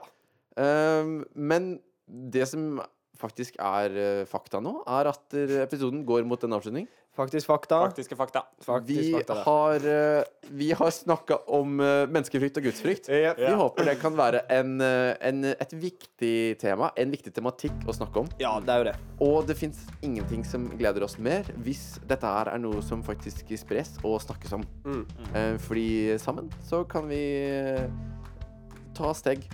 [0.58, 1.76] Um, men
[2.08, 2.82] det som
[3.16, 6.90] faktisk er fakta nå, er at episoden går mot en avslutning.
[7.16, 7.80] Faktisk fakta.
[7.88, 8.44] Faktiske fakta.
[8.62, 13.10] Faktisk Vi fakta har, uh, vi har snakka om uh, menneskefrykt og gudsfrykt.
[13.10, 13.40] Yep.
[13.40, 17.96] Vi håper det kan være en, eh, en, et viktig tema, en viktig tematikk å
[17.96, 18.30] snakke om.
[18.42, 18.96] Ja, det er jo det.
[19.24, 23.54] Og det fins ingenting som gleder oss mer hvis dette her er noe som faktisk
[23.60, 24.66] spres og snakkes om.
[24.86, 25.04] Mm.
[25.34, 25.90] Eh, fordi
[26.22, 27.24] sammen så kan vi
[28.96, 29.48] ta steg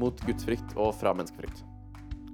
[0.00, 1.62] mot gudsfrykt og fra menneskefrykt.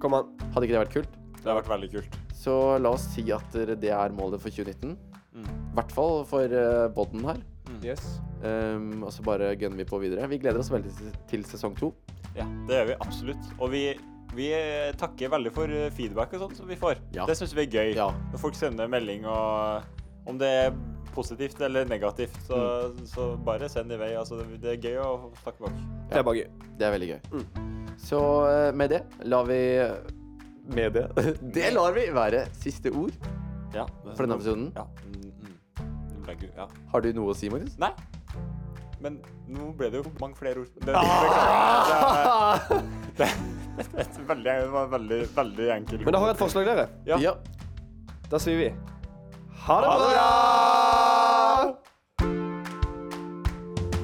[0.02, 0.32] Kom an.
[0.52, 1.21] Hadde ikke det vært kult?
[1.42, 2.18] Det har vært veldig kult.
[2.38, 4.94] Så la oss si at det er målet for 2019.
[5.32, 5.46] Mm.
[5.48, 7.40] I hvert fall for uh, bodden her.
[7.82, 8.02] Yes.
[8.44, 10.28] Um, og så bare gønner vi på videre.
[10.30, 10.92] Vi gleder oss veldig
[11.30, 11.92] til, sesong to.
[12.36, 13.48] Ja, det gjør vi absolutt.
[13.58, 13.82] Og vi,
[14.36, 17.00] vi eh, takker veldig for eh, feedback og sånn som vi får.
[17.16, 17.26] Ja.
[17.28, 17.90] Det syns vi er gøy.
[17.98, 18.08] Ja.
[18.32, 20.70] Når folk sender melding og om det er
[21.12, 22.56] positivt eller negativt, så,
[22.92, 23.02] Mm.
[23.10, 24.12] så bare send i vei.
[24.16, 25.10] Altså, det, det er gøy å
[25.42, 25.82] snakke bak.
[26.08, 26.48] Det er bare gøy.
[26.78, 27.20] Det er veldig gøy.
[27.32, 27.96] Mm.
[28.00, 29.60] Så eh, med det lar vi
[30.64, 31.06] Med det?
[31.56, 33.12] det lar vi være siste ord
[33.74, 33.86] Ja.
[34.14, 34.72] for denne episoden.
[34.76, 34.84] Ja.
[35.06, 36.26] Mm, mm.
[36.38, 36.66] Gu- ja.
[36.92, 37.74] Har du noe å si, Marius?
[37.82, 37.90] Nei.
[39.02, 39.16] Men
[39.50, 40.68] nå ble det jo mange flere ord.
[40.86, 42.58] Det, Ah!
[42.70, 42.76] det,
[43.18, 43.28] det,
[43.76, 46.04] det, det, veldig, det var veldig, veldig enkelt.
[46.06, 46.86] Men da har jeg et forslag, dere.
[47.10, 47.18] Ja.
[47.18, 47.34] Ja.
[48.30, 48.68] Da sier vi
[49.66, 50.28] ha det Ha det bra!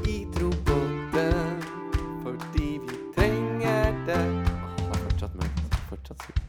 [0.05, 0.77] Vi tror på
[1.15, 1.37] det
[2.25, 4.19] fordi vi trenger det.
[4.19, 5.79] Åh, det fortsatt mørkt.
[5.89, 6.48] Fortsatt sikkert.